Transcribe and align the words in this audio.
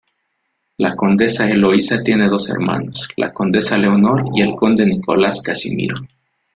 La 0.77 0.95
condesa 0.95 1.47
Eloísa 1.47 2.01
tiene 2.01 2.27
dos 2.27 2.49
hermanos, 2.49 3.07
la 3.17 3.31
condesa 3.31 3.77
Leonor 3.77 4.23
y 4.33 4.41
el 4.41 4.55
conde 4.55 4.83
Nicolás 4.83 5.43
Casimiro. 5.43 5.93